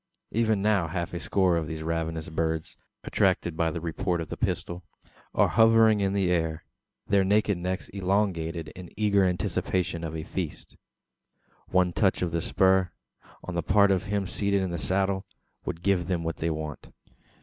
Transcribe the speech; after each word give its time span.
Even 0.31 0.63
now 0.63 0.87
half 0.87 1.13
a 1.13 1.19
score 1.19 1.55
of 1.57 1.67
these 1.67 1.83
ravenous 1.83 2.27
birds, 2.27 2.75
attracted 3.03 3.55
by 3.55 3.69
the 3.69 3.79
report 3.79 4.19
of 4.19 4.29
the 4.29 4.35
pistol, 4.35 4.83
are 5.35 5.47
hovering 5.49 6.01
in 6.01 6.13
the 6.13 6.31
air 6.31 6.63
their 7.05 7.23
naked 7.23 7.55
necks 7.59 7.87
elongated 7.89 8.69
in 8.69 8.89
eager 8.97 9.23
anticipation 9.23 10.03
of 10.03 10.15
a 10.15 10.23
feast! 10.23 10.75
One 11.67 11.93
touch 11.93 12.23
of 12.23 12.31
the 12.31 12.41
spur, 12.41 12.89
on 13.43 13.53
the 13.53 13.61
part 13.61 13.91
of 13.91 14.05
him 14.07 14.25
seated 14.25 14.63
in 14.63 14.71
the 14.71 14.79
saddle, 14.79 15.23
would 15.65 15.83
give 15.83 16.07
them 16.07 16.23
what 16.23 16.37
they 16.37 16.49
want. 16.49 16.89